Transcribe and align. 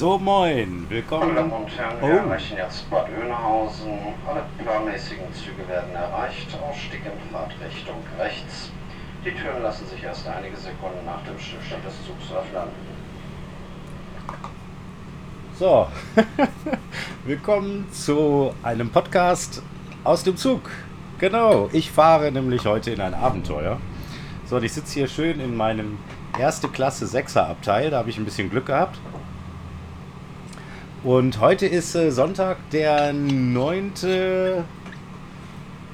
So, 0.00 0.16
moin, 0.16 0.86
willkommen. 0.88 1.34
Meine 1.34 1.50
Damen 1.50 1.52
und 1.52 1.76
Herren, 1.76 2.00
wir 2.00 2.08
Oh. 2.08 2.26
erreichen 2.28 2.56
jetzt 2.56 2.88
Bad 2.88 3.06
Oeynhausen. 3.10 3.98
Alle 4.26 4.44
planmäßigen 4.56 5.26
Züge 5.34 5.68
werden 5.68 5.94
erreicht. 5.94 6.56
Ausstieg 6.58 7.02
in 7.04 7.30
Fahrtrichtung 7.30 7.96
rechts. 8.18 8.70
Die 9.26 9.30
Türen 9.30 9.62
lassen 9.62 9.86
sich 9.86 10.02
erst 10.02 10.26
einige 10.26 10.56
Sekunden 10.56 11.04
nach 11.04 11.22
dem 11.24 11.38
Stillstand 11.38 11.84
des 11.84 11.92
Zugs 12.06 12.32
öffnen. 12.32 12.70
So, 15.58 15.88
willkommen 17.26 17.86
zu 17.92 18.54
einem 18.62 18.88
Podcast 18.88 19.62
aus 20.02 20.24
dem 20.24 20.38
Zug. 20.38 20.70
Genau, 21.18 21.68
ich 21.74 21.90
fahre 21.90 22.32
nämlich 22.32 22.64
heute 22.64 22.90
in 22.92 23.02
ein 23.02 23.12
Abenteuer. 23.12 23.78
So, 24.46 24.56
und 24.56 24.64
ich 24.64 24.72
sitze 24.72 24.94
hier 24.94 25.08
schön 25.08 25.40
in 25.40 25.54
meinem 25.54 25.98
erste 26.38 26.68
Klasse 26.68 27.04
6er 27.04 27.50
Abteil, 27.50 27.90
da 27.90 27.98
habe 27.98 28.08
ich 28.08 28.16
ein 28.16 28.24
bisschen 28.24 28.48
Glück 28.48 28.64
gehabt. 28.64 28.98
Und 31.02 31.40
heute 31.40 31.66
ist 31.66 31.94
äh, 31.94 32.10
Sonntag, 32.10 32.58
der 32.72 33.14
9. 33.14 33.92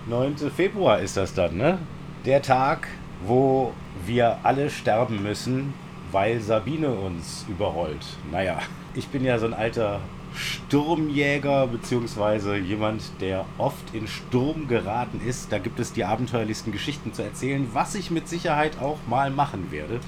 9. 0.09 0.37
Februar 0.51 0.98
ist 0.98 1.16
das 1.16 1.33
dann, 1.33 1.56
ne? 1.56 1.78
Der 2.24 2.42
Tag, 2.42 2.88
wo 3.24 3.73
wir 4.05 4.38
alle 4.42 4.69
sterben 4.69 5.23
müssen, 5.23 5.74
weil 6.11 6.41
Sabine 6.41 6.91
uns 6.91 7.47
überrollt. 7.48 8.05
Naja, 8.33 8.59
ich 8.95 9.06
bin 9.06 9.24
ja 9.24 9.38
so 9.38 9.47
ein 9.47 9.55
alter 9.55 10.00
Sturmjäger, 10.34 11.69
beziehungsweise 11.69 12.56
jemand, 12.56 13.05
der 13.20 13.45
oft 13.59 13.95
in 13.95 14.09
Sturm 14.09 14.66
geraten 14.66 15.20
ist. 15.25 15.52
Da 15.52 15.58
gibt 15.58 15.78
es 15.78 15.92
die 15.92 16.05
abenteuerlichsten 16.05 16.73
Geschichten 16.73 17.12
zu 17.12 17.23
erzählen, 17.23 17.69
was 17.73 17.95
ich 17.95 18.11
mit 18.11 18.28
Sicherheit 18.28 18.80
auch 18.83 18.98
mal 19.08 19.30
machen 19.30 19.70
werde. 19.70 20.00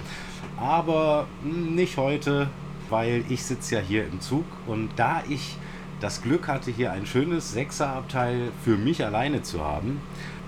Aber 0.56 1.28
hm, 1.44 1.76
nicht 1.76 1.98
heute, 1.98 2.48
weil 2.90 3.24
ich 3.28 3.44
sitze 3.44 3.76
ja 3.76 3.80
hier 3.80 4.04
im 4.06 4.20
Zug 4.20 4.44
und 4.66 4.90
da 4.96 5.22
ich 5.28 5.56
das 6.00 6.22
Glück 6.22 6.48
hatte, 6.48 6.70
hier 6.70 6.92
ein 6.92 7.06
schönes 7.06 7.52
Sechserabteil 7.52 8.52
für 8.64 8.76
mich 8.76 9.04
alleine 9.04 9.42
zu 9.42 9.64
haben, 9.64 10.00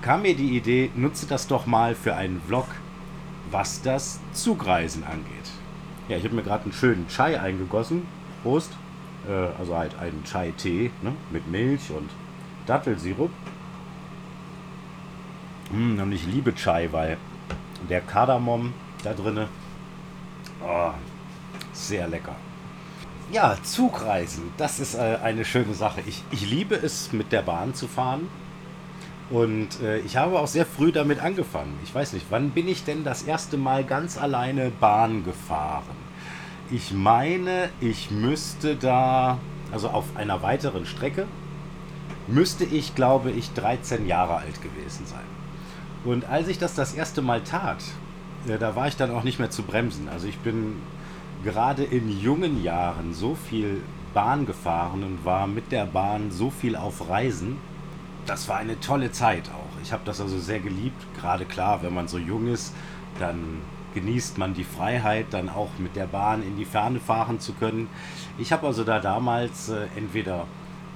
kam 0.03 0.23
mir 0.23 0.35
die 0.35 0.57
Idee, 0.57 0.91
nutze 0.95 1.27
das 1.27 1.47
doch 1.47 1.67
mal 1.67 1.95
für 1.95 2.15
einen 2.15 2.41
Vlog, 2.41 2.67
was 3.51 3.83
das 3.83 4.21
Zugreisen 4.33 5.05
angeht. 5.05 5.51
Ja, 6.09 6.17
ich 6.17 6.25
habe 6.25 6.35
mir 6.35 6.43
gerade 6.43 6.65
einen 6.65 6.73
schönen 6.73 7.07
Chai 7.09 7.41
eingegossen. 7.41 8.07
Prost. 8.43 8.73
Äh, 9.29 9.59
also 9.59 9.77
halt 9.77 9.99
einen 9.99 10.25
Chai-Tee 10.25 10.91
ne? 11.03 11.13
mit 11.31 11.47
Milch 11.49 11.91
und 11.91 12.11
Dattelsirup. 12.67 13.31
Mm, 15.71 16.01
und 16.01 16.13
ich 16.13 16.27
liebe 16.27 16.55
Chai, 16.55 16.89
weil 16.91 17.17
der 17.89 18.01
Kardamom 18.01 18.73
da 19.03 19.13
drinne, 19.13 19.49
oh, 20.63 20.91
sehr 21.89 22.09
lecker. 22.09 22.37
Ja, 23.33 23.57
Zugreisen, 23.63 24.53
das 24.57 24.81
ist 24.81 24.95
äh, 24.95 25.19
eine 25.23 25.45
schöne 25.45 25.75
Sache. 25.75 26.03
Ich, 26.07 26.25
ich 26.33 26.51
liebe 26.51 26.75
es, 26.75 27.13
mit 27.13 27.31
der 27.31 27.43
Bahn 27.43 27.75
zu 27.75 27.87
fahren. 27.87 28.29
Und 29.31 29.81
äh, 29.81 29.99
ich 29.99 30.17
habe 30.17 30.41
auch 30.41 30.49
sehr 30.49 30.67
früh 30.67 30.91
damit 30.91 31.21
angefangen. 31.21 31.79
Ich 31.85 31.95
weiß 31.95 32.13
nicht, 32.15 32.27
wann 32.31 32.51
bin 32.51 32.67
ich 32.67 32.85
denn 32.85 33.05
das 33.05 33.23
erste 33.23 33.57
Mal 33.57 33.85
ganz 33.85 34.19
alleine 34.19 34.73
Bahn 34.81 35.25
gefahren? 35.25 35.97
Ich 36.73 36.93
meine, 36.93 37.69
ich 37.81 38.11
müsste 38.11 38.75
da, 38.75 39.39
also 39.71 39.89
auf 39.89 40.17
einer 40.17 40.43
weiteren 40.43 40.85
Strecke, 40.85 41.29
müsste 42.27 42.65
ich, 42.65 42.97
glaube 42.97 43.31
ich, 43.31 43.53
13 43.53 44.07
Jahre 44.07 44.37
alt 44.37 44.61
gewesen 44.61 45.07
sein. 45.07 45.21
Und 46.05 46.25
als 46.29 46.49
ich 46.49 46.59
das 46.59 46.75
das 46.75 46.95
erste 46.95 47.23
Mal 47.23 47.43
tat, 47.43 47.83
äh, 48.49 48.59
da 48.59 48.75
war 48.75 48.89
ich 48.89 48.97
dann 48.97 49.13
auch 49.13 49.23
nicht 49.23 49.39
mehr 49.39 49.51
zu 49.51 49.63
bremsen. 49.63 50.09
Also 50.09 50.27
ich 50.27 50.39
bin 50.39 50.75
gerade 51.45 51.85
in 51.85 52.21
jungen 52.21 52.63
Jahren 52.63 53.15
so 53.15 53.35
viel 53.35 53.83
Bahn 54.15 54.47
gefahren 54.47 55.05
und 55.05 55.25
war 55.25 55.47
mit 55.47 55.73
der 55.73 55.87
Bahn 55.87 56.31
so 56.31 56.51
viel 56.51 56.77
auf 56.77 57.09
Reisen. 57.09 57.57
Das 58.27 58.49
war 58.49 58.59
eine 58.59 58.79
tolle 58.81 59.13
Zeit 59.13 59.49
auch. 59.49 59.81
Ich 59.83 59.93
habe 59.93 60.03
das 60.05 60.21
also 60.21 60.39
sehr 60.39 60.61
geliebt. 60.61 61.03
Gerade 61.19 61.45
klar, 61.45 61.83
wenn 61.83 61.95
man 61.95 62.09
so 62.09 62.19
jung 62.19 62.49
ist, 62.49 62.75
dann 63.19 63.61
genießt 63.95 64.39
man 64.39 64.55
die 64.55 64.65
Freiheit, 64.65 65.27
dann 65.31 65.49
auch 65.49 65.71
mit 65.79 65.97
der 65.97 66.07
Bahn 66.07 66.43
in 66.43 66.57
die 66.57 66.65
Ferne 66.65 67.01
fahren 67.01 67.41
zu 67.41 67.53
können. 67.55 67.89
Ich 68.39 68.53
habe 68.53 68.67
also 68.67 68.85
da 68.85 69.01
damals 69.01 69.69
äh, 69.69 69.87
entweder 69.97 70.47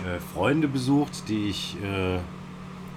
äh, 0.04 0.20
Freunde 0.34 0.68
besucht, 0.68 1.28
die 1.28 1.48
ich 1.48 1.76
äh, 1.82 2.18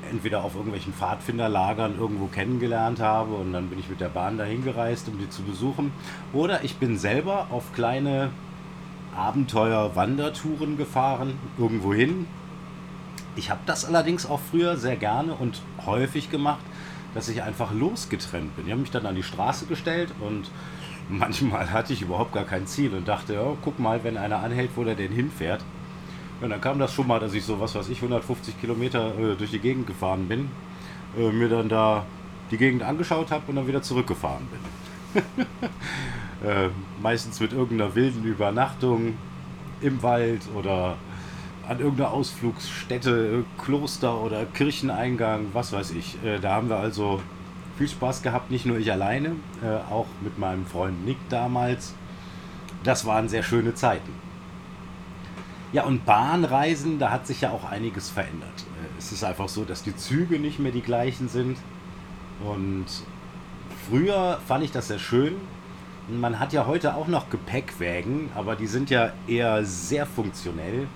entweder 0.10 0.44
auf 0.44 0.56
irgendwelchen 0.56 0.94
Pfadfinderlagern 0.94 1.98
irgendwo 1.98 2.28
kennengelernt 2.28 3.00
habe 3.00 3.36
und 3.36 3.54
dann 3.54 3.70
bin 3.70 3.80
ich 3.80 3.90
mit 3.90 4.00
der 4.00 4.10
Bahn 4.10 4.38
dahin 4.38 4.64
gereist, 4.64 5.08
um 5.08 5.18
die 5.18 5.30
zu 5.30 5.44
besuchen. 5.44 5.92
Oder 6.34 6.64
ich 6.64 6.78
bin 6.78 6.98
selber 6.98 7.48
auf 7.50 7.74
kleine 7.74 8.30
Abenteuer-Wandertouren 9.16 10.78
gefahren, 10.78 11.34
irgendwo 11.58 11.94
hin. 11.94 12.28
Ich 13.36 13.50
habe 13.50 13.62
das 13.66 13.86
allerdings 13.86 14.26
auch 14.26 14.40
früher 14.40 14.78
sehr 14.78 14.96
gerne 14.96 15.34
und 15.34 15.62
häufig 15.86 16.32
gemacht, 16.32 16.64
dass 17.14 17.30
ich 17.30 17.44
einfach 17.44 17.72
losgetrennt 17.74 18.56
bin. 18.56 18.66
Ich 18.66 18.72
habe 18.72 18.82
mich 18.82 18.92
dann 18.92 19.06
an 19.06 19.16
die 19.16 19.24
Straße 19.24 19.66
gestellt 19.66 20.12
und 20.20 20.50
manchmal 21.10 21.72
hatte 21.72 21.94
ich 21.94 22.02
überhaupt 22.02 22.34
gar 22.34 22.46
kein 22.46 22.68
Ziel 22.68 22.94
und 22.94 23.08
dachte, 23.08 23.34
ja, 23.34 23.54
guck 23.64 23.80
mal, 23.80 24.04
wenn 24.04 24.18
einer 24.18 24.40
anhält, 24.40 24.72
wo 24.76 24.84
der 24.84 24.96
denn 24.96 25.12
hinfährt. 25.12 25.64
Und 26.42 26.50
dann 26.50 26.62
kam 26.62 26.78
das 26.80 26.94
schon 26.94 27.08
mal, 27.08 27.20
dass 27.20 27.34
ich 27.34 27.44
so, 27.44 27.60
was 27.60 27.76
weiß 27.76 27.90
ich, 27.90 27.98
150 27.98 28.60
Kilometer 28.62 29.18
äh, 29.18 29.36
durch 29.36 29.52
die 29.52 29.60
Gegend 29.60 29.88
gefahren 29.88 30.28
bin, 30.28 30.50
äh, 31.18 31.32
mir 31.32 31.50
dann 31.50 31.68
da 31.68 32.06
die 32.52 32.58
Gegend 32.58 32.84
angeschaut 32.84 33.32
habe 33.32 33.44
und 33.48 33.56
dann 33.56 33.68
wieder 33.68 33.82
zurückgefahren 33.82 34.48
bin. 35.14 35.24
äh, 36.48 36.70
meistens 37.02 37.40
mit 37.40 37.54
irgendeiner 37.54 37.96
wilden 37.96 38.24
Übernachtung 38.24 39.18
im 39.82 40.02
Wald 40.04 40.42
oder 40.56 40.98
an 41.68 41.80
irgendeiner 41.80 42.12
Ausflugsstätte, 42.12 43.44
äh, 43.44 43.62
Kloster 43.62 44.22
oder 44.22 44.46
Kircheneingang, 44.46 45.48
was 45.54 45.74
weiß 45.74 45.92
ich. 45.92 46.24
Äh, 46.24 46.40
da 46.40 46.54
haben 46.54 46.70
wir 46.70 46.78
also 46.78 47.22
viel 47.78 47.88
Spaß 47.88 48.22
gehabt, 48.22 48.52
nicht 48.52 48.66
nur 48.66 48.78
ich 48.78 48.92
alleine, 48.92 49.36
äh, 49.64 49.92
auch 49.92 50.08
mit 50.22 50.38
meinem 50.38 50.66
Freund 50.66 51.06
Nick 51.06 51.18
damals. 51.30 51.94
Das 52.84 53.06
waren 53.06 53.28
sehr 53.28 53.44
schöne 53.44 53.74
Zeiten. 53.74 54.27
Ja, 55.74 55.84
und 55.84 56.06
Bahnreisen, 56.06 56.98
da 56.98 57.12
hat 57.12 57.28
sich 57.28 57.42
ja 57.42 57.52
auch 57.52 57.66
einiges 57.66 58.10
verändert. 58.10 58.50
Äh, 58.58 58.98
Es 58.98 59.12
ist 59.12 59.24
einfach 59.24 59.50
so, 59.50 59.66
dass 59.66 59.84
die 59.84 59.96
Züge 59.96 60.40
nicht 60.40 60.60
mehr 60.60 60.72
die 60.72 60.82
gleichen 60.82 61.28
sind. 61.28 61.58
Und 62.44 62.86
früher 63.90 64.40
fand 64.48 64.64
ich 64.64 64.72
das 64.72 64.88
sehr 64.88 65.00
schön. 65.00 65.36
Man 66.08 66.40
hat 66.40 66.54
ja 66.54 66.66
heute 66.68 66.96
auch 66.96 67.08
noch 67.08 67.30
Gepäckwägen, 67.30 68.30
aber 68.34 68.56
die 68.56 68.68
sind 68.68 68.90
ja 68.90 69.12
eher 69.28 69.66
sehr 69.66 70.06
funktionell. 70.06 70.88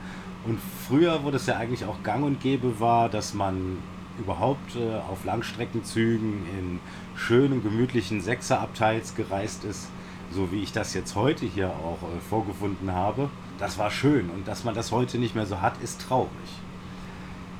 Und 0.45 0.57
früher, 0.88 1.23
wo 1.23 1.31
das 1.31 1.47
ja 1.47 1.57
eigentlich 1.57 1.85
auch 1.85 2.01
gang 2.03 2.23
und 2.23 2.39
gäbe 2.39 2.79
war, 2.79 3.09
dass 3.09 3.33
man 3.33 3.77
überhaupt 4.17 4.75
äh, 4.75 4.95
auf 5.11 5.25
Langstreckenzügen 5.25 6.45
in 6.57 6.79
schönen, 7.15 7.61
gemütlichen 7.61 8.21
Sechserabteils 8.21 9.15
gereist 9.15 9.65
ist, 9.65 9.89
so 10.31 10.51
wie 10.51 10.63
ich 10.63 10.71
das 10.71 10.93
jetzt 10.93 11.15
heute 11.15 11.45
hier 11.45 11.69
auch 11.69 12.01
äh, 12.03 12.19
vorgefunden 12.29 12.91
habe, 12.93 13.29
das 13.61 13.77
war 13.77 13.91
schön. 13.91 14.29
Und 14.29 14.47
dass 14.47 14.63
man 14.63 14.75
das 14.75 14.91
heute 14.91 15.17
nicht 15.17 15.35
mehr 15.35 15.45
so 15.45 15.61
hat, 15.61 15.81
ist 15.81 16.01
traurig. 16.01 16.29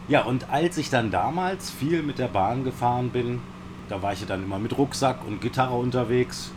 Ja, 0.08 0.24
und 0.24 0.50
als 0.50 0.78
ich 0.78 0.90
dann 0.90 1.12
damals 1.12 1.70
viel 1.70 2.04
mit 2.04 2.20
der 2.20 2.28
Bahn 2.28 2.64
gefahren 2.64 3.12
bin, 3.12 3.40
da 3.88 4.02
war 4.02 4.12
ich 4.14 4.22
ja 4.22 4.28
dann 4.28 4.44
immer 4.44 4.60
mit 4.60 4.78
Rucksack 4.78 5.26
und 5.26 5.42
Gitarre 5.42 5.76
unterwegs. 5.76 6.52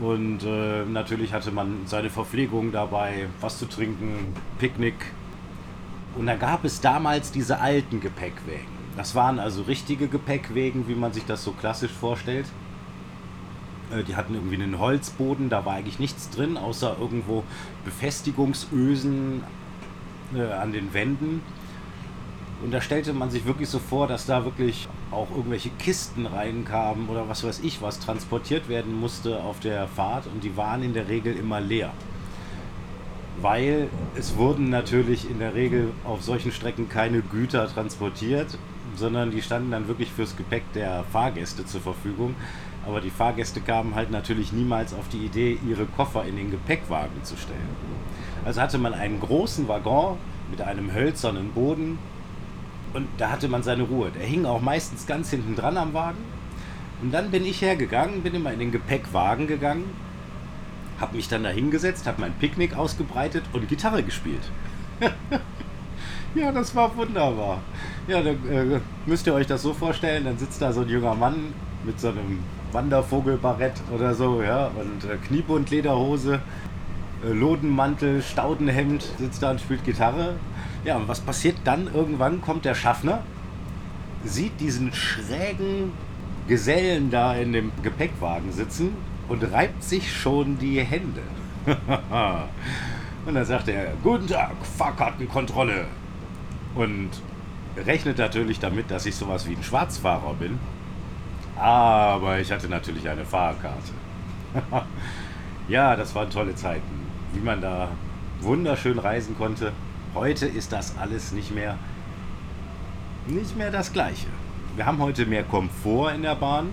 Und 0.00 0.42
äh, 0.42 0.84
natürlich 0.84 1.32
hatte 1.32 1.52
man 1.52 1.86
seine 1.86 2.10
Verpflegung 2.10 2.72
dabei, 2.72 3.28
was 3.40 3.58
zu 3.58 3.66
trinken, 3.66 4.34
Picknick. 4.58 5.12
Und 6.16 6.26
da 6.26 6.34
gab 6.34 6.64
es 6.64 6.80
damals 6.80 7.30
diese 7.30 7.60
alten 7.60 8.00
Gepäckwägen. 8.00 8.82
Das 8.96 9.14
waren 9.14 9.38
also 9.38 9.62
richtige 9.62 10.08
Gepäckwägen, 10.08 10.88
wie 10.88 10.94
man 10.94 11.12
sich 11.12 11.24
das 11.24 11.44
so 11.44 11.52
klassisch 11.52 11.92
vorstellt. 11.92 12.46
Äh, 13.92 14.04
Die 14.04 14.16
hatten 14.16 14.34
irgendwie 14.34 14.56
einen 14.56 14.78
Holzboden, 14.78 15.48
da 15.48 15.64
war 15.64 15.74
eigentlich 15.74 15.98
nichts 15.98 16.30
drin, 16.30 16.56
außer 16.56 16.96
irgendwo 17.00 17.44
Befestigungsösen 17.84 19.42
äh, 20.34 20.42
an 20.42 20.72
den 20.72 20.92
Wänden. 20.94 21.42
Und 22.62 22.70
da 22.70 22.80
stellte 22.80 23.12
man 23.12 23.28
sich 23.30 23.44
wirklich 23.44 23.68
so 23.68 23.80
vor, 23.80 24.06
dass 24.06 24.26
da 24.26 24.44
wirklich 24.44 24.88
auch 25.10 25.28
irgendwelche 25.30 25.70
Kisten 25.70 26.26
reinkamen 26.26 27.08
oder 27.08 27.28
was 27.28 27.42
weiß 27.42 27.60
ich, 27.64 27.82
was 27.82 27.98
transportiert 27.98 28.68
werden 28.68 28.94
musste 28.98 29.42
auf 29.42 29.58
der 29.58 29.88
Fahrt 29.88 30.26
und 30.26 30.44
die 30.44 30.56
waren 30.56 30.84
in 30.84 30.94
der 30.94 31.08
Regel 31.08 31.36
immer 31.36 31.60
leer. 31.60 31.92
Weil 33.42 33.88
es 34.14 34.36
wurden 34.36 34.70
natürlich 34.70 35.28
in 35.28 35.40
der 35.40 35.54
Regel 35.54 35.90
auf 36.04 36.22
solchen 36.22 36.52
Strecken 36.52 36.88
keine 36.88 37.22
Güter 37.22 37.68
transportiert, 37.68 38.56
sondern 38.94 39.32
die 39.32 39.42
standen 39.42 39.72
dann 39.72 39.88
wirklich 39.88 40.12
fürs 40.12 40.36
Gepäck 40.36 40.62
der 40.74 41.04
Fahrgäste 41.12 41.66
zur 41.66 41.80
Verfügung. 41.80 42.36
Aber 42.86 43.00
die 43.00 43.10
Fahrgäste 43.10 43.60
kamen 43.60 43.94
halt 43.94 44.10
natürlich 44.10 44.52
niemals 44.52 44.94
auf 44.94 45.08
die 45.08 45.24
Idee, 45.26 45.58
ihre 45.68 45.86
Koffer 45.86 46.24
in 46.24 46.36
den 46.36 46.50
Gepäckwagen 46.50 47.24
zu 47.24 47.36
stellen. 47.36 47.58
Also 48.44 48.60
hatte 48.60 48.78
man 48.78 48.94
einen 48.94 49.20
großen 49.20 49.66
Waggon 49.68 50.18
mit 50.50 50.60
einem 50.62 50.92
hölzernen 50.92 51.50
Boden 51.50 51.98
und 52.92 53.08
da 53.18 53.30
hatte 53.30 53.48
man 53.48 53.62
seine 53.62 53.84
Ruhe. 53.84 54.10
Der 54.10 54.26
hing 54.26 54.46
auch 54.46 54.60
meistens 54.60 55.06
ganz 55.06 55.30
hinten 55.30 55.56
dran 55.56 55.76
am 55.76 55.94
Wagen. 55.94 56.18
Und 57.02 57.12
dann 57.12 57.30
bin 57.30 57.44
ich 57.44 57.60
hergegangen, 57.60 58.22
bin 58.22 58.34
immer 58.34 58.52
in 58.52 58.60
den 58.60 58.70
Gepäckwagen 58.70 59.48
gegangen, 59.48 59.84
Habe 61.02 61.16
mich 61.16 61.28
dann 61.28 61.42
da 61.42 61.50
hingesetzt, 61.50 62.06
habe 62.06 62.20
mein 62.20 62.32
Picknick 62.34 62.76
ausgebreitet 62.76 63.42
und 63.52 63.68
Gitarre 63.68 64.04
gespielt. 64.04 64.52
ja, 66.36 66.52
das 66.52 66.76
war 66.76 66.96
wunderbar. 66.96 67.60
Ja, 68.06 68.22
dann 68.22 68.36
äh, 68.48 68.78
müsst 69.04 69.26
ihr 69.26 69.34
euch 69.34 69.48
das 69.48 69.62
so 69.62 69.74
vorstellen, 69.74 70.26
dann 70.26 70.38
sitzt 70.38 70.62
da 70.62 70.72
so 70.72 70.82
ein 70.82 70.88
junger 70.88 71.16
Mann 71.16 71.54
mit 71.82 71.98
so 71.98 72.10
einem 72.10 72.38
Wandervogelbarett 72.70 73.82
oder 73.92 74.14
so, 74.14 74.44
ja, 74.44 74.68
und 74.68 75.10
äh, 75.10 75.16
Kniebundlederhose, 75.26 76.40
äh, 77.24 77.32
Lodenmantel, 77.32 78.22
Staudenhemd, 78.22 79.02
sitzt 79.18 79.42
da 79.42 79.50
und 79.50 79.60
spielt 79.60 79.84
Gitarre. 79.84 80.36
Ja, 80.84 80.98
und 80.98 81.08
was 81.08 81.18
passiert 81.18 81.56
dann? 81.64 81.92
Irgendwann 81.92 82.40
kommt 82.40 82.64
der 82.64 82.76
Schaffner, 82.76 83.24
sieht 84.24 84.60
diesen 84.60 84.92
schrägen 84.92 85.94
Gesellen 86.46 87.10
da 87.10 87.34
in 87.34 87.52
dem 87.52 87.72
Gepäckwagen 87.82 88.52
sitzen 88.52 88.94
und 89.32 89.50
reibt 89.50 89.82
sich 89.82 90.14
schon 90.14 90.58
die 90.58 90.78
Hände. 90.82 91.22
und 93.26 93.34
dann 93.34 93.44
sagt 93.46 93.66
er, 93.68 93.94
guten 94.02 94.26
Tag, 94.26 94.52
Fahrkartenkontrolle. 94.76 95.86
Und 96.74 97.08
rechnet 97.74 98.18
natürlich 98.18 98.60
damit, 98.60 98.90
dass 98.90 99.06
ich 99.06 99.16
sowas 99.16 99.48
wie 99.48 99.56
ein 99.56 99.62
Schwarzfahrer 99.62 100.34
bin. 100.34 100.58
Aber 101.56 102.40
ich 102.40 102.52
hatte 102.52 102.68
natürlich 102.68 103.08
eine 103.08 103.24
Fahrkarte. 103.24 103.92
ja, 105.68 105.96
das 105.96 106.14
waren 106.14 106.28
tolle 106.28 106.54
Zeiten. 106.54 107.06
Wie 107.32 107.40
man 107.40 107.62
da 107.62 107.88
wunderschön 108.42 108.98
reisen 108.98 109.34
konnte. 109.38 109.72
Heute 110.14 110.44
ist 110.44 110.72
das 110.72 110.98
alles 110.98 111.32
nicht 111.32 111.54
mehr, 111.54 111.78
nicht 113.26 113.56
mehr 113.56 113.70
das 113.70 113.94
Gleiche. 113.94 114.26
Wir 114.76 114.84
haben 114.84 114.98
heute 114.98 115.24
mehr 115.24 115.44
Komfort 115.44 116.12
in 116.16 116.20
der 116.20 116.34
Bahn. 116.34 116.68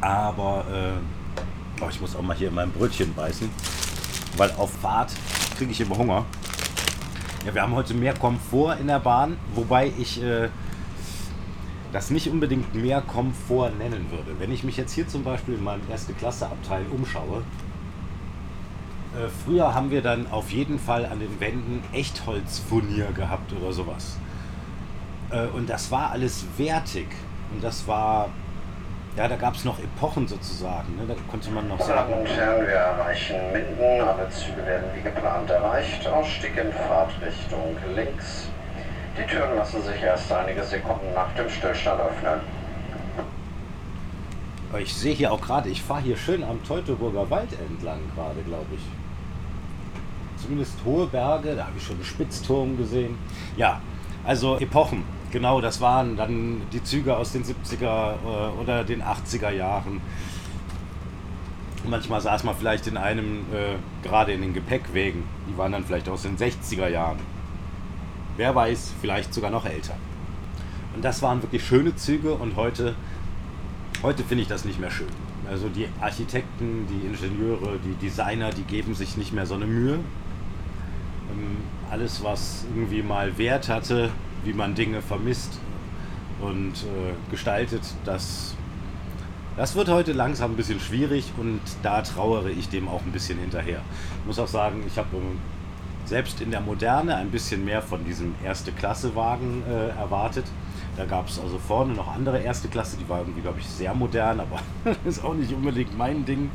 Aber 0.00 0.64
äh, 0.72 1.19
oh, 1.80 1.88
ich 1.90 2.00
muss 2.00 2.16
auch 2.16 2.22
mal 2.22 2.36
hier 2.36 2.48
in 2.48 2.54
mein 2.54 2.70
Brötchen 2.70 3.14
beißen. 3.14 3.50
Weil 4.36 4.50
auf 4.52 4.72
Fahrt 4.72 5.12
kriege 5.56 5.72
ich 5.72 5.80
immer 5.80 5.96
Hunger. 5.96 6.24
Ja, 7.46 7.54
wir 7.54 7.62
haben 7.62 7.74
heute 7.74 7.94
mehr 7.94 8.14
Komfort 8.14 8.76
in 8.80 8.86
der 8.86 9.00
Bahn, 9.00 9.36
wobei 9.54 9.92
ich 9.98 10.22
äh, 10.22 10.48
das 11.92 12.10
nicht 12.10 12.28
unbedingt 12.28 12.74
mehr 12.74 13.00
Komfort 13.00 13.70
nennen 13.78 14.10
würde. 14.10 14.38
Wenn 14.38 14.52
ich 14.52 14.62
mich 14.62 14.76
jetzt 14.76 14.92
hier 14.92 15.08
zum 15.08 15.24
Beispiel 15.24 15.54
in 15.54 15.64
meinem 15.64 15.82
erste 15.90 16.12
Klasse 16.12 16.46
Abteil 16.46 16.84
umschaue, 16.90 17.42
äh, 19.14 19.28
früher 19.44 19.74
haben 19.74 19.90
wir 19.90 20.02
dann 20.02 20.30
auf 20.30 20.50
jeden 20.50 20.78
Fall 20.78 21.06
an 21.06 21.18
den 21.18 21.40
Wänden 21.40 21.82
Echtholzfurnier 21.92 23.12
gehabt 23.12 23.52
oder 23.52 23.72
sowas. 23.72 24.18
Äh, 25.30 25.46
und 25.46 25.68
das 25.68 25.90
war 25.90 26.10
alles 26.10 26.44
wertig 26.56 27.08
und 27.52 27.64
das 27.64 27.88
war 27.88 28.28
ja, 29.16 29.28
da 29.28 29.36
gab 29.36 29.54
es 29.54 29.64
noch 29.64 29.78
Epochen 29.78 30.26
sozusagen. 30.28 30.96
Ne? 30.96 31.02
Da 31.06 31.14
konnte 31.28 31.50
man 31.50 31.68
noch 31.68 31.80
sagen. 31.80 32.10
Meine 32.10 32.10
Damen 32.10 32.20
und 32.20 32.36
Herren, 32.36 32.66
wir 32.66 32.74
erreichen 32.74 33.36
Minden. 33.52 34.08
Alle 34.08 34.28
Züge 34.30 34.64
werden 34.64 34.84
wie 34.94 35.02
geplant 35.02 35.50
erreicht. 35.50 36.06
Ausstieg 36.06 36.56
in 36.56 36.72
Fahrtrichtung 36.72 37.76
links. 37.94 38.48
Die 39.18 39.26
Türen 39.26 39.56
lassen 39.56 39.82
sich 39.82 40.00
erst 40.02 40.32
einige 40.32 40.62
Sekunden 40.62 41.12
nach 41.14 41.34
dem 41.34 41.50
Stillstand 41.50 42.00
öffnen. 42.00 42.40
Ich 44.78 44.94
sehe 44.94 45.14
hier 45.14 45.32
auch 45.32 45.40
gerade, 45.40 45.68
ich 45.68 45.82
fahre 45.82 46.02
hier 46.02 46.16
schön 46.16 46.44
am 46.44 46.62
Teutoburger 46.62 47.28
Wald 47.28 47.48
entlang 47.68 47.98
gerade, 48.14 48.40
glaube 48.42 48.66
ich. 48.72 48.82
Zumindest 50.40 50.74
hohe 50.84 51.06
Berge, 51.06 51.56
da 51.56 51.66
habe 51.66 51.76
ich 51.76 51.84
schon 51.84 51.96
einen 51.96 52.04
Spitzturm 52.04 52.76
gesehen. 52.76 53.18
Ja, 53.56 53.80
also 54.24 54.58
Epochen. 54.58 55.02
Genau, 55.30 55.60
das 55.60 55.80
waren 55.80 56.16
dann 56.16 56.62
die 56.72 56.82
Züge 56.82 57.16
aus 57.16 57.32
den 57.32 57.44
70er 57.44 58.14
äh, 58.14 58.60
oder 58.60 58.82
den 58.82 59.02
80er 59.02 59.50
Jahren. 59.50 60.00
Manchmal 61.88 62.20
saß 62.20 62.42
man 62.44 62.56
vielleicht 62.56 62.88
in 62.88 62.96
einem, 62.96 63.44
äh, 63.52 63.76
gerade 64.02 64.32
in 64.32 64.42
den 64.42 64.52
Gepäckwegen, 64.52 65.22
die 65.48 65.56
waren 65.56 65.72
dann 65.72 65.84
vielleicht 65.84 66.08
aus 66.08 66.22
den 66.22 66.36
60er 66.36 66.88
Jahren. 66.88 67.18
Wer 68.36 68.54
weiß, 68.54 68.92
vielleicht 69.00 69.32
sogar 69.32 69.50
noch 69.50 69.66
älter. 69.66 69.94
Und 70.94 71.04
das 71.04 71.22
waren 71.22 71.40
wirklich 71.42 71.64
schöne 71.64 71.94
Züge 71.94 72.34
und 72.34 72.56
heute, 72.56 72.96
heute 74.02 74.24
finde 74.24 74.42
ich 74.42 74.48
das 74.48 74.64
nicht 74.64 74.80
mehr 74.80 74.90
schön. 74.90 75.08
Also 75.48 75.68
die 75.68 75.86
Architekten, 76.00 76.86
die 76.88 77.06
Ingenieure, 77.06 77.78
die 77.84 77.94
Designer, 77.94 78.50
die 78.50 78.62
geben 78.62 78.94
sich 78.94 79.16
nicht 79.16 79.32
mehr 79.32 79.46
so 79.46 79.54
eine 79.54 79.66
Mühe. 79.66 79.94
Ähm, 81.30 81.56
alles, 81.90 82.22
was 82.24 82.64
irgendwie 82.74 83.02
mal 83.02 83.38
Wert 83.38 83.68
hatte, 83.68 84.10
wie 84.44 84.52
man 84.52 84.74
Dinge 84.74 85.02
vermisst 85.02 85.58
und 86.40 86.72
äh, 86.72 87.30
gestaltet, 87.30 87.82
das, 88.04 88.54
das 89.56 89.74
wird 89.74 89.88
heute 89.88 90.12
langsam 90.12 90.52
ein 90.52 90.56
bisschen 90.56 90.80
schwierig 90.80 91.32
und 91.36 91.60
da 91.82 92.02
trauere 92.02 92.50
ich 92.50 92.68
dem 92.68 92.88
auch 92.88 93.02
ein 93.02 93.12
bisschen 93.12 93.38
hinterher. 93.38 93.82
Ich 94.20 94.26
muss 94.26 94.38
auch 94.38 94.48
sagen, 94.48 94.84
ich 94.86 94.96
habe 94.96 95.16
ähm, 95.16 95.38
selbst 96.04 96.40
in 96.40 96.50
der 96.50 96.60
Moderne 96.60 97.16
ein 97.16 97.30
bisschen 97.30 97.64
mehr 97.64 97.82
von 97.82 98.04
diesem 98.04 98.34
Erste-Klasse-Wagen 98.44 99.62
äh, 99.68 99.88
erwartet. 99.98 100.44
Da 100.96 101.04
gab 101.04 101.28
es 101.28 101.38
also 101.38 101.58
vorne 101.58 101.94
noch 101.94 102.08
andere 102.08 102.40
Erste 102.40 102.68
Klasse, 102.68 102.96
die 102.96 103.08
war 103.08 103.20
irgendwie, 103.20 103.42
glaube 103.42 103.60
ich, 103.60 103.66
sehr 103.66 103.94
modern, 103.94 104.40
aber 104.40 104.60
ist 105.04 105.24
auch 105.24 105.34
nicht 105.34 105.52
unbedingt 105.52 105.96
mein 105.96 106.24
Ding. 106.24 106.50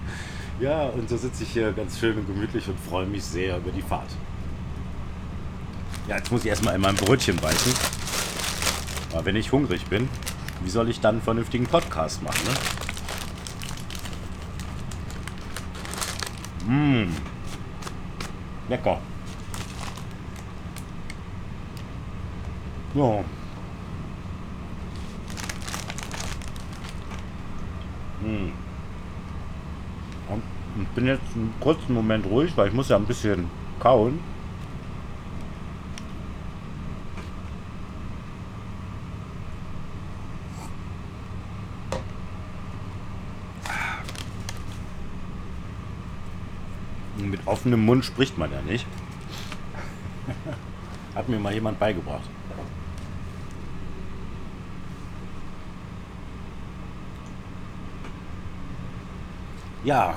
Ja, 0.60 0.88
und 0.88 1.10
so 1.10 1.18
sitze 1.18 1.44
ich 1.44 1.50
hier 1.50 1.72
ganz 1.74 2.00
schön 2.00 2.18
und 2.18 2.28
gemütlich 2.28 2.68
und 2.68 2.80
freue 2.80 3.06
mich 3.06 3.24
sehr 3.24 3.58
über 3.58 3.72
die 3.72 3.82
Fahrt. 3.82 4.10
Ja, 6.08 6.18
jetzt 6.18 6.32
muss 6.32 6.42
ich 6.42 6.48
erstmal 6.48 6.76
in 6.76 6.82
mein 6.82 6.96
Brötchen 6.96 7.36
beißen. 7.38 7.74
Aber 9.12 9.26
wenn 9.26 9.36
ich 9.36 9.52
hungrig 9.52 9.86
bin, 9.86 10.08
wie 10.64 10.70
soll 10.70 10.90
ich 10.90 11.00
dann 11.00 11.16
einen 11.16 11.22
vernünftigen 11.24 11.66
Podcast 11.66 12.22
machen, 12.22 12.42
ne? 16.68 16.74
Mmh. 16.74 17.08
Lecker. 18.70 19.00
Ja. 22.94 23.24
Hm. 28.22 28.52
Ich 30.82 30.88
bin 30.90 31.08
jetzt 31.08 31.36
einen 31.36 31.54
kurzen 31.62 31.94
Moment 31.94 32.26
ruhig, 32.26 32.52
weil 32.56 32.68
ich 32.68 32.74
muss 32.74 32.90
ja 32.90 32.98
ein 32.98 33.06
bisschen 33.06 33.50
kauen. 33.80 34.20
Mit 47.26 47.48
offenem 47.48 47.84
Mund 47.84 48.06
spricht 48.06 48.38
man 48.38 48.52
ja 48.52 48.62
nicht. 48.62 48.86
Hat 51.16 51.28
mir 51.28 51.40
mal 51.40 51.54
jemand 51.54 51.80
beigebracht. 51.80 52.30
Ja, 59.84 60.16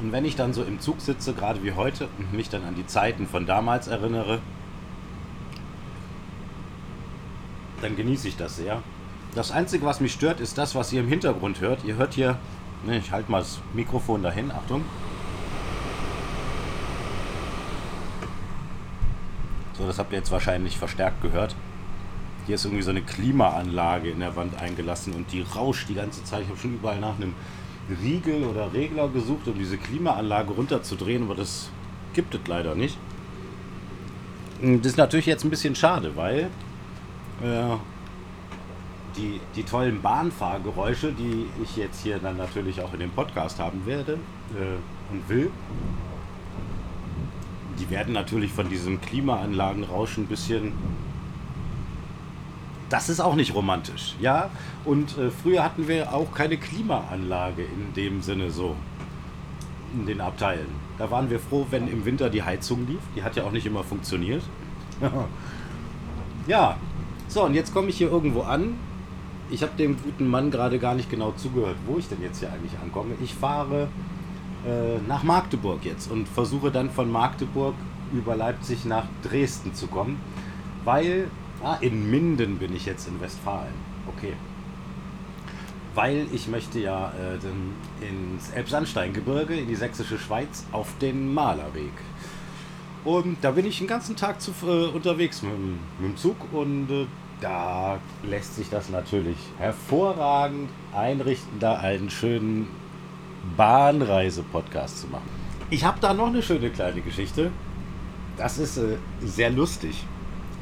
und 0.00 0.12
wenn 0.12 0.24
ich 0.24 0.36
dann 0.36 0.52
so 0.52 0.62
im 0.62 0.80
Zug 0.80 1.00
sitze, 1.00 1.34
gerade 1.34 1.62
wie 1.62 1.72
heute, 1.72 2.08
und 2.18 2.32
mich 2.32 2.48
dann 2.48 2.64
an 2.64 2.74
die 2.74 2.86
Zeiten 2.86 3.26
von 3.26 3.46
damals 3.46 3.88
erinnere, 3.88 4.40
dann 7.82 7.96
genieße 7.96 8.28
ich 8.28 8.36
das 8.36 8.56
sehr. 8.56 8.82
Das 9.34 9.52
Einzige, 9.52 9.86
was 9.86 10.00
mich 10.00 10.12
stört, 10.12 10.40
ist 10.40 10.58
das, 10.58 10.74
was 10.74 10.92
ihr 10.92 11.00
im 11.00 11.08
Hintergrund 11.08 11.60
hört. 11.60 11.84
Ihr 11.84 11.96
hört 11.96 12.14
hier, 12.14 12.38
ne, 12.84 12.98
ich 12.98 13.12
halte 13.12 13.30
mal 13.30 13.40
das 13.40 13.60
Mikrofon 13.74 14.22
dahin, 14.22 14.50
Achtung. 14.50 14.84
So, 19.80 19.86
das 19.86 19.98
habt 19.98 20.12
ihr 20.12 20.18
jetzt 20.18 20.30
wahrscheinlich 20.30 20.76
verstärkt 20.76 21.22
gehört. 21.22 21.56
Hier 22.44 22.56
ist 22.56 22.66
irgendwie 22.66 22.82
so 22.82 22.90
eine 22.90 23.00
Klimaanlage 23.00 24.10
in 24.10 24.20
der 24.20 24.36
Wand 24.36 24.60
eingelassen 24.60 25.14
und 25.14 25.32
die 25.32 25.40
rauscht 25.40 25.88
die 25.88 25.94
ganze 25.94 26.22
Zeit. 26.22 26.42
Ich 26.42 26.48
habe 26.48 26.58
schon 26.58 26.74
überall 26.74 27.00
nach 27.00 27.16
einem 27.16 27.34
Riegel 28.02 28.44
oder 28.44 28.74
Regler 28.74 29.08
gesucht, 29.08 29.48
um 29.48 29.58
diese 29.58 29.78
Klimaanlage 29.78 30.52
runterzudrehen, 30.52 31.22
aber 31.22 31.34
das 31.34 31.70
gibt 32.12 32.34
es 32.34 32.40
leider 32.46 32.74
nicht. 32.74 32.98
Das 34.60 34.86
ist 34.86 34.98
natürlich 34.98 35.24
jetzt 35.24 35.44
ein 35.44 35.50
bisschen 35.50 35.74
schade, 35.74 36.14
weil 36.14 36.50
äh, 37.42 37.76
die, 39.16 39.40
die 39.56 39.62
tollen 39.62 40.02
Bahnfahrgeräusche, 40.02 41.12
die 41.12 41.46
ich 41.62 41.76
jetzt 41.76 42.02
hier 42.02 42.18
dann 42.18 42.36
natürlich 42.36 42.82
auch 42.82 42.92
in 42.92 43.00
dem 43.00 43.10
Podcast 43.10 43.58
haben 43.58 43.86
werde 43.86 44.18
äh, 44.54 45.12
und 45.12 45.26
will, 45.30 45.50
die 47.80 47.90
werden 47.90 48.14
natürlich 48.14 48.52
von 48.52 48.68
diesem 48.68 49.00
Klimaanlagenrauschen 49.00 50.24
ein 50.24 50.26
bisschen 50.26 50.72
das 52.90 53.08
ist 53.08 53.20
auch 53.20 53.36
nicht 53.36 53.54
romantisch, 53.54 54.16
ja. 54.20 54.50
Und 54.84 55.16
äh, 55.16 55.30
früher 55.30 55.62
hatten 55.62 55.86
wir 55.86 56.12
auch 56.12 56.34
keine 56.34 56.56
Klimaanlage 56.56 57.62
in 57.62 57.94
dem 57.94 58.20
Sinne 58.20 58.50
so 58.50 58.74
in 59.94 60.06
den 60.06 60.20
Abteilen. 60.20 60.66
Da 60.98 61.10
waren 61.10 61.30
wir 61.30 61.38
froh, 61.38 61.66
wenn 61.70 61.88
im 61.88 62.04
Winter 62.04 62.28
die 62.28 62.42
Heizung 62.42 62.86
lief. 62.88 63.00
Die 63.14 63.22
hat 63.22 63.36
ja 63.36 63.44
auch 63.44 63.52
nicht 63.52 63.64
immer 63.64 63.84
funktioniert. 63.84 64.42
ja, 66.48 66.76
so 67.28 67.44
und 67.44 67.54
jetzt 67.54 67.72
komme 67.72 67.88
ich 67.88 67.96
hier 67.96 68.10
irgendwo 68.10 68.42
an. 68.42 68.74
Ich 69.50 69.62
habe 69.62 69.72
dem 69.78 69.96
guten 70.02 70.28
Mann 70.28 70.50
gerade 70.50 70.78
gar 70.80 70.94
nicht 70.94 71.10
genau 71.10 71.32
zugehört, 71.36 71.76
wo 71.86 71.96
ich 71.96 72.08
denn 72.08 72.20
jetzt 72.20 72.40
hier 72.40 72.52
eigentlich 72.52 72.72
ankomme. 72.82 73.14
Ich 73.22 73.34
fahre 73.34 73.88
äh, 74.66 74.98
nach 75.08 75.22
Magdeburg 75.22 75.84
jetzt 75.84 76.10
und 76.10 76.28
versuche 76.28 76.70
dann 76.70 76.90
von 76.90 77.10
Magdeburg 77.10 77.74
über 78.12 78.36
Leipzig 78.36 78.84
nach 78.84 79.04
Dresden 79.22 79.74
zu 79.74 79.86
kommen, 79.86 80.20
weil 80.84 81.28
ah, 81.62 81.76
in 81.80 82.10
Minden 82.10 82.58
bin 82.58 82.74
ich 82.74 82.86
jetzt 82.86 83.08
in 83.08 83.20
Westfalen. 83.20 83.74
Okay. 84.06 84.34
Weil 85.94 86.26
ich 86.32 86.48
möchte 86.48 86.78
ja 86.78 87.12
äh, 87.18 88.06
ins 88.06 88.50
Elbsandsteingebirge, 88.50 89.54
in 89.54 89.66
die 89.66 89.74
sächsische 89.74 90.18
Schweiz, 90.18 90.64
auf 90.72 90.88
den 91.00 91.32
Malerweg. 91.32 91.92
Und 93.04 93.38
da 93.42 93.52
bin 93.52 93.66
ich 93.66 93.78
den 93.78 93.86
ganzen 93.86 94.14
Tag 94.14 94.40
zu, 94.40 94.52
äh, 94.62 94.86
unterwegs 94.86 95.42
mit, 95.42 95.52
mit, 95.98 96.10
dem 96.10 96.16
Zug 96.16 96.36
und 96.52 96.90
äh, 96.90 97.06
da 97.40 97.98
lässt 98.22 98.56
sich 98.56 98.68
das 98.68 98.90
natürlich 98.90 99.38
hervorragend 99.58 100.68
einrichten, 100.94 101.58
da 101.58 101.76
einen 101.76 102.10
schönen 102.10 102.68
Bahnreise-Podcast 103.56 105.00
zu 105.00 105.06
machen. 105.08 105.28
Ich 105.70 105.84
habe 105.84 105.98
da 106.00 106.14
noch 106.14 106.28
eine 106.28 106.42
schöne 106.42 106.70
kleine 106.70 107.00
Geschichte. 107.00 107.50
Das 108.36 108.58
ist 108.58 108.76
äh, 108.76 108.96
sehr 109.20 109.50
lustig. 109.50 110.04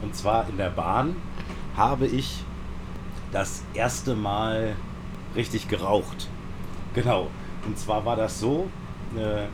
Und 0.02 0.14
zwar 0.14 0.48
in 0.48 0.56
der 0.56 0.70
Bahn 0.70 1.16
habe 1.76 2.06
ich 2.06 2.44
das 3.32 3.62
erste 3.74 4.14
Mal 4.14 4.76
richtig 5.34 5.68
geraucht. 5.68 6.28
Genau. 6.94 7.28
Und 7.66 7.78
zwar 7.78 8.04
war 8.04 8.16
das 8.16 8.40
so, 8.40 8.68
äh, 9.16 9.46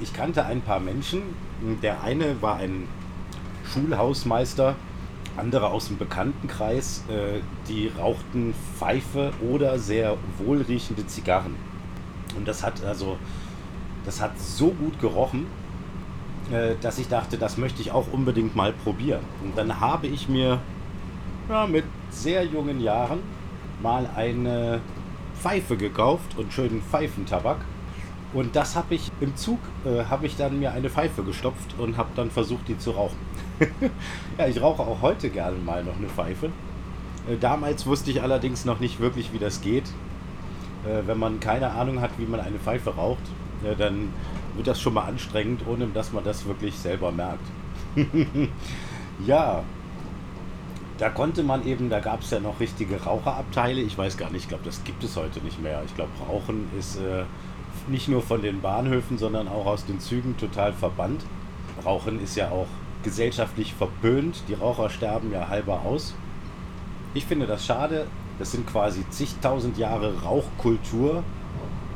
ich 0.00 0.12
kannte 0.12 0.44
ein 0.44 0.60
paar 0.60 0.80
Menschen. 0.80 1.22
Der 1.82 2.02
eine 2.02 2.42
war 2.42 2.56
ein 2.56 2.88
Schulhausmeister, 3.72 4.74
andere 5.36 5.68
aus 5.70 5.88
dem 5.88 5.98
Bekanntenkreis, 5.98 7.04
äh, 7.08 7.40
die 7.68 7.88
rauchten 7.88 8.54
Pfeife 8.78 9.32
oder 9.40 9.78
sehr 9.78 10.16
wohlriechende 10.38 11.06
Zigarren. 11.06 11.54
Und 12.36 12.48
das 12.48 12.62
hat 12.62 12.84
also, 12.84 13.16
das 14.04 14.20
hat 14.20 14.38
so 14.38 14.68
gut 14.70 15.00
gerochen, 15.00 15.46
äh, 16.50 16.74
dass 16.80 16.98
ich 16.98 17.08
dachte, 17.08 17.38
das 17.38 17.56
möchte 17.56 17.82
ich 17.82 17.92
auch 17.92 18.06
unbedingt 18.12 18.56
mal 18.56 18.72
probieren. 18.72 19.22
Und 19.42 19.56
dann 19.56 19.80
habe 19.80 20.06
ich 20.06 20.28
mir 20.28 20.58
ja, 21.48 21.66
mit 21.66 21.84
sehr 22.10 22.44
jungen 22.44 22.80
Jahren 22.80 23.20
mal 23.82 24.08
eine 24.14 24.80
Pfeife 25.40 25.76
gekauft 25.76 26.36
und 26.36 26.52
schönen 26.52 26.82
Pfeifentabak. 26.82 27.58
Und 28.32 28.56
das 28.56 28.76
habe 28.76 28.94
ich 28.94 29.10
im 29.20 29.36
Zug, 29.36 29.58
äh, 29.84 30.04
habe 30.04 30.26
ich 30.26 30.36
dann 30.36 30.58
mir 30.58 30.72
eine 30.72 30.88
Pfeife 30.88 31.22
gestopft 31.22 31.74
und 31.78 31.96
habe 31.96 32.10
dann 32.16 32.30
versucht, 32.30 32.68
die 32.68 32.78
zu 32.78 32.92
rauchen. 32.92 33.18
ja, 34.38 34.46
ich 34.46 34.60
rauche 34.60 34.82
auch 34.82 35.02
heute 35.02 35.28
gerne 35.28 35.58
mal 35.58 35.84
noch 35.84 35.96
eine 35.96 36.08
Pfeife. 36.08 36.46
Äh, 37.28 37.36
damals 37.38 37.86
wusste 37.86 38.10
ich 38.10 38.22
allerdings 38.22 38.64
noch 38.64 38.80
nicht 38.80 39.00
wirklich, 39.00 39.32
wie 39.32 39.38
das 39.38 39.60
geht. 39.60 39.84
Äh, 40.86 41.06
wenn 41.06 41.18
man 41.18 41.40
keine 41.40 41.70
Ahnung 41.70 42.00
hat, 42.00 42.10
wie 42.18 42.26
man 42.26 42.40
eine 42.40 42.58
Pfeife 42.58 42.94
raucht, 42.94 43.22
äh, 43.64 43.76
dann 43.76 44.08
wird 44.54 44.66
das 44.66 44.80
schon 44.80 44.94
mal 44.94 45.04
anstrengend, 45.04 45.62
ohne 45.66 45.86
dass 45.86 46.12
man 46.12 46.24
das 46.24 46.46
wirklich 46.46 46.74
selber 46.76 47.12
merkt. 47.12 47.46
ja, 49.26 49.62
da 50.98 51.08
konnte 51.08 51.42
man 51.42 51.66
eben, 51.66 51.90
da 51.90 52.00
gab 52.00 52.22
es 52.22 52.30
ja 52.30 52.40
noch 52.40 52.60
richtige 52.60 53.02
Raucherabteile. 53.02 53.80
Ich 53.80 53.96
weiß 53.96 54.16
gar 54.16 54.30
nicht, 54.30 54.42
ich 54.42 54.48
glaube, 54.48 54.64
das 54.64 54.84
gibt 54.84 55.02
es 55.04 55.16
heute 55.16 55.40
nicht 55.40 55.60
mehr. 55.60 55.82
Ich 55.86 55.94
glaube, 55.94 56.10
Rauchen 56.28 56.68
ist 56.78 56.96
äh, 56.96 57.24
nicht 57.88 58.08
nur 58.08 58.22
von 58.22 58.42
den 58.42 58.60
Bahnhöfen, 58.60 59.18
sondern 59.18 59.48
auch 59.48 59.66
aus 59.66 59.84
den 59.84 60.00
Zügen 60.00 60.36
total 60.36 60.72
verbannt. 60.72 61.24
Rauchen 61.84 62.22
ist 62.22 62.36
ja 62.36 62.50
auch 62.50 62.68
gesellschaftlich 63.02 63.74
verböhnt. 63.74 64.42
Die 64.48 64.54
Raucher 64.54 64.90
sterben 64.90 65.32
ja 65.32 65.48
halber 65.48 65.82
aus. 65.84 66.14
Ich 67.14 67.26
finde 67.26 67.46
das 67.46 67.66
schade. 67.66 68.06
Das 68.38 68.52
sind 68.52 68.66
quasi 68.66 69.04
zigtausend 69.10 69.78
Jahre 69.78 70.22
Rauchkultur, 70.22 71.22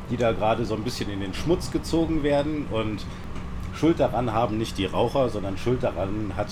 die 0.09 0.17
da 0.17 0.31
gerade 0.31 0.65
so 0.65 0.75
ein 0.75 0.83
bisschen 0.83 1.09
in 1.09 1.19
den 1.19 1.33
Schmutz 1.33 1.71
gezogen 1.71 2.23
werden. 2.23 2.67
Und 2.71 3.05
Schuld 3.73 3.99
daran 3.99 4.33
haben 4.33 4.57
nicht 4.57 4.77
die 4.77 4.85
Raucher, 4.85 5.29
sondern 5.29 5.57
Schuld 5.57 5.83
daran 5.83 6.33
hat 6.35 6.49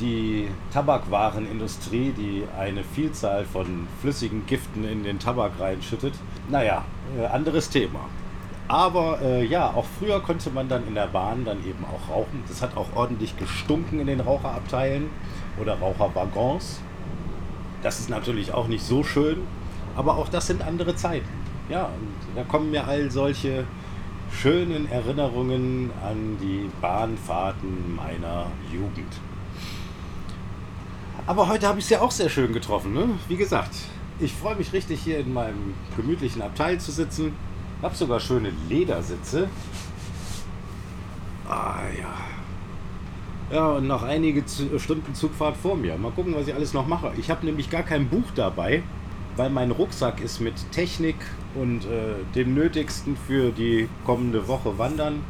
die 0.00 0.48
Tabakwarenindustrie, 0.72 2.12
die 2.16 2.44
eine 2.58 2.84
Vielzahl 2.84 3.44
von 3.44 3.88
flüssigen 4.00 4.46
Giften 4.46 4.84
in 4.84 5.02
den 5.02 5.18
Tabak 5.18 5.52
reinschüttet. 5.58 6.14
Naja, 6.48 6.84
äh, 7.18 7.26
anderes 7.26 7.68
Thema. 7.68 8.00
Aber 8.68 9.20
äh, 9.22 9.44
ja, 9.46 9.72
auch 9.74 9.86
früher 9.98 10.20
konnte 10.20 10.50
man 10.50 10.68
dann 10.68 10.86
in 10.86 10.94
der 10.94 11.06
Bahn 11.06 11.44
dann 11.44 11.58
eben 11.66 11.84
auch 11.84 12.14
rauchen. 12.14 12.44
Das 12.46 12.60
hat 12.60 12.76
auch 12.76 12.88
ordentlich 12.94 13.36
gestunken 13.36 13.98
in 13.98 14.06
den 14.06 14.20
Raucherabteilen 14.20 15.08
oder 15.60 15.78
Raucherwaggons. 15.78 16.80
Das 17.82 18.00
ist 18.00 18.10
natürlich 18.10 18.52
auch 18.52 18.68
nicht 18.68 18.84
so 18.84 19.04
schön, 19.04 19.38
aber 19.96 20.16
auch 20.16 20.28
das 20.28 20.46
sind 20.46 20.62
andere 20.62 20.96
Zeiten. 20.96 21.28
Ja, 21.68 21.86
und 21.86 22.36
da 22.36 22.44
kommen 22.44 22.70
mir 22.70 22.86
all 22.86 23.10
solche 23.10 23.64
schönen 24.32 24.90
Erinnerungen 24.90 25.90
an 26.04 26.36
die 26.40 26.70
Bahnfahrten 26.80 27.96
meiner 27.96 28.46
Jugend. 28.72 29.12
Aber 31.26 31.48
heute 31.48 31.68
habe 31.68 31.78
ich 31.78 31.84
es 31.84 31.90
ja 31.90 32.00
auch 32.00 32.10
sehr 32.10 32.28
schön 32.28 32.52
getroffen. 32.52 32.94
Ne? 32.94 33.10
Wie 33.28 33.36
gesagt, 33.36 33.74
ich 34.18 34.32
freue 34.32 34.56
mich 34.56 34.72
richtig 34.72 35.00
hier 35.02 35.18
in 35.18 35.32
meinem 35.32 35.74
gemütlichen 35.96 36.42
Abteil 36.42 36.80
zu 36.80 36.90
sitzen 36.90 37.34
ich 37.78 37.84
habe 37.84 37.94
sogar 37.94 38.18
schöne 38.18 38.50
Ledersitze. 38.68 39.48
Ah 41.48 41.82
ja. 41.96 42.37
Ja, 43.50 43.68
und 43.68 43.86
noch 43.86 44.02
einige 44.02 44.44
Stunden 44.78 45.14
Zugfahrt 45.14 45.56
vor 45.56 45.74
mir. 45.74 45.96
Mal 45.96 46.12
gucken, 46.12 46.34
was 46.34 46.48
ich 46.48 46.54
alles 46.54 46.74
noch 46.74 46.86
mache. 46.86 47.12
Ich 47.16 47.30
habe 47.30 47.46
nämlich 47.46 47.70
gar 47.70 47.82
kein 47.82 48.08
Buch 48.08 48.30
dabei, 48.34 48.82
weil 49.36 49.48
mein 49.48 49.70
Rucksack 49.70 50.20
ist 50.20 50.40
mit 50.40 50.70
Technik 50.70 51.16
und 51.54 51.86
äh, 51.86 52.16
dem 52.34 52.54
Nötigsten 52.54 53.16
für 53.16 53.50
die 53.50 53.88
kommende 54.04 54.48
Woche 54.48 54.76
Wandern 54.76 55.22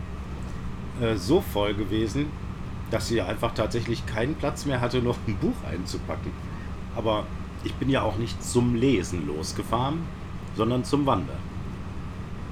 äh, 1.00 1.14
so 1.14 1.40
voll 1.40 1.75
gewesen, 1.75 2.26
dass 2.90 3.06
sie 3.06 3.22
einfach 3.22 3.54
tatsächlich 3.54 4.04
keinen 4.04 4.34
Platz 4.34 4.66
mehr 4.66 4.80
hatte, 4.80 5.00
noch 5.00 5.18
ein 5.28 5.37
Buch 5.37 5.54
einzupacken. 5.70 6.32
Aber 6.96 7.25
ich 7.62 7.75
bin 7.75 7.88
ja 7.88 8.02
auch 8.02 8.16
nicht 8.16 8.42
zum 8.42 8.75
Lesen 8.75 9.28
losgefahren, 9.28 10.00
sondern 10.56 10.82
zum 10.82 11.06
Wandern. 11.06 11.38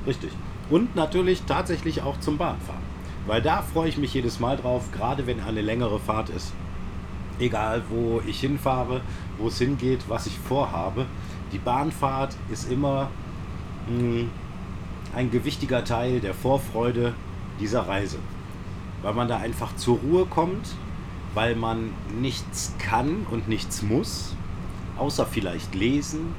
Richtig. 0.06 0.30
Und 0.70 0.94
natürlich 0.94 1.42
tatsächlich 1.42 2.02
auch 2.02 2.20
zum 2.20 2.38
Bahnfahren. 2.38 2.95
Weil 3.26 3.42
da 3.42 3.62
freue 3.62 3.88
ich 3.88 3.98
mich 3.98 4.14
jedes 4.14 4.40
Mal 4.40 4.56
drauf, 4.56 4.90
gerade 4.92 5.26
wenn 5.26 5.40
eine 5.40 5.60
längere 5.60 5.98
Fahrt 5.98 6.30
ist. 6.30 6.52
Egal, 7.38 7.82
wo 7.90 8.22
ich 8.26 8.40
hinfahre, 8.40 9.00
wo 9.38 9.48
es 9.48 9.58
hingeht, 9.58 10.04
was 10.08 10.26
ich 10.26 10.38
vorhabe. 10.38 11.06
Die 11.52 11.58
Bahnfahrt 11.58 12.36
ist 12.50 12.70
immer 12.70 13.10
mh, 13.88 13.98
hm, 13.98 14.30
ein 15.14 15.30
gewichtiger 15.30 15.84
Teil 15.84 16.20
der 16.20 16.34
Vorfreude 16.34 17.14
dieser 17.60 17.88
Reise. 17.88 18.18
Weil 19.02 19.14
man 19.14 19.28
da 19.28 19.38
einfach 19.38 19.74
zur 19.76 19.98
Ruhe 19.98 20.26
kommt, 20.26 20.74
weil 21.34 21.56
man 21.56 21.90
nichts 22.20 22.74
kann 22.78 23.26
und 23.30 23.48
nichts 23.48 23.82
muss, 23.82 24.34
außer 24.96 25.26
vielleicht 25.26 25.74
lesen, 25.74 26.34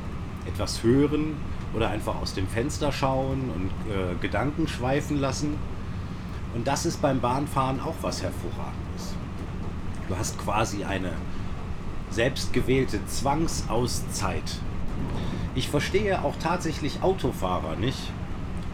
etwas 0.47 0.83
hören 0.83 1.35
oder 1.73 1.89
einfach 1.89 2.15
aus 2.15 2.33
dem 2.33 2.47
Fenster 2.47 2.91
schauen 2.91 3.51
und 3.55 3.91
äh, 3.91 4.15
Gedanken 4.21 4.67
schweifen 4.67 5.19
lassen. 5.19 5.55
Und 6.53 6.67
das 6.67 6.85
ist 6.85 7.01
beim 7.01 7.19
Bahnfahren 7.19 7.79
auch 7.79 7.95
was 8.01 8.23
Hervorragendes. 8.23 9.15
Du 10.07 10.17
hast 10.17 10.37
quasi 10.39 10.83
eine 10.83 11.11
selbstgewählte 12.09 13.05
Zwangsauszeit. 13.05 14.59
Ich 15.55 15.69
verstehe 15.69 16.23
auch 16.23 16.35
tatsächlich 16.39 17.01
Autofahrer 17.01 17.75
nicht, 17.75 18.11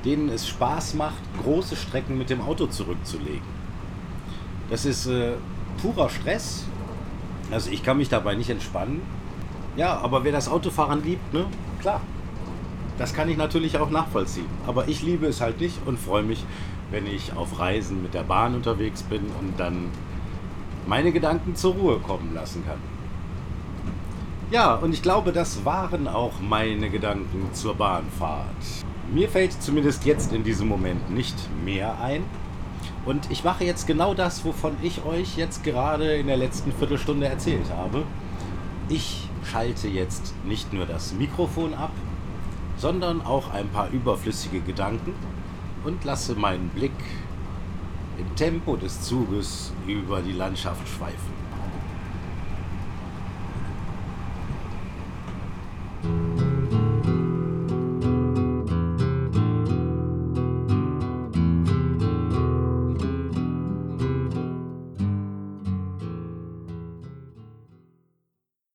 denen 0.06 0.30
es 0.30 0.48
Spaß 0.48 0.94
macht, 0.96 1.22
große 1.44 1.76
Strecken 1.76 2.18
mit 2.18 2.30
dem 2.30 2.42
Auto 2.42 2.68
zurückzulegen. 2.68 3.64
Das 4.70 4.86
ist 4.86 5.08
äh, 5.08 5.34
purer 5.82 6.10
Stress. 6.10 6.66
Also 7.52 7.70
ich 7.72 7.84
kann 7.84 7.98
mich 7.98 8.10
dabei 8.10 8.36
nicht 8.36 8.50
entspannen. 8.50 9.02
Ja, 9.76 9.98
aber 9.98 10.24
wer 10.24 10.32
das 10.32 10.48
Autofahren 10.48 11.04
liebt, 11.04 11.34
ne? 11.34 11.46
Klar, 11.82 12.02
das 12.98 13.14
kann 13.14 13.30
ich 13.30 13.38
natürlich 13.38 13.78
auch 13.78 13.90
nachvollziehen. 13.90 14.46
Aber 14.68 14.88
ich 14.88 15.02
liebe 15.02 15.26
es 15.26 15.42
halt 15.42 15.60
nicht 15.60 15.78
und 15.86 16.00
freue 16.00 16.24
mich, 16.24 16.46
wenn 16.94 17.08
ich 17.08 17.36
auf 17.36 17.60
Reisen 17.60 18.04
mit 18.04 18.14
der 18.14 18.22
Bahn 18.22 18.54
unterwegs 18.54 19.02
bin 19.02 19.24
und 19.40 19.60
dann 19.60 19.90
meine 20.86 21.12
Gedanken 21.12 21.56
zur 21.56 21.74
Ruhe 21.74 21.98
kommen 21.98 22.36
lassen 22.36 22.64
kann. 22.66 22.78
Ja, 24.52 24.76
und 24.76 24.94
ich 24.94 25.02
glaube, 25.02 25.32
das 25.32 25.66
waren 25.66 26.08
auch 26.08 26.34
meine 26.40 26.92
Gedanken 26.92 27.52
zur 27.54 27.74
Bahnfahrt. 27.74 28.46
Mir 29.12 29.28
fällt 29.28 29.54
zumindest 29.54 30.06
jetzt 30.06 30.32
in 30.34 30.44
diesem 30.44 30.68
Moment 30.68 31.10
nicht 31.10 31.36
mehr 31.66 32.00
ein. 32.00 32.24
Und 33.06 33.32
ich 33.32 33.44
mache 33.44 33.66
jetzt 33.66 33.88
genau 33.88 34.14
das, 34.14 34.46
wovon 34.46 34.78
ich 34.84 35.04
euch 35.04 35.36
jetzt 35.36 35.64
gerade 35.64 36.14
in 36.18 36.28
der 36.28 36.38
letzten 36.38 36.72
Viertelstunde 36.72 37.26
erzählt 37.26 37.72
habe. 37.76 38.04
Ich 38.88 39.28
schalte 39.52 39.88
jetzt 39.88 40.36
nicht 40.46 40.72
nur 40.72 40.86
das 40.86 41.12
Mikrofon 41.14 41.74
ab, 41.74 41.92
sondern 42.78 43.26
auch 43.26 43.52
ein 43.52 43.68
paar 43.70 43.90
überflüssige 43.90 44.60
Gedanken 44.60 45.16
und 45.84 46.04
lasse 46.04 46.36
meinen 46.36 46.70
Blick 46.70 46.92
im 48.18 48.36
Tempo 48.36 48.76
des 48.76 49.02
Zuges 49.02 49.72
über 49.88 50.22
die 50.22 50.34
Landschaft 50.34 50.88
schweifen. 50.88 51.43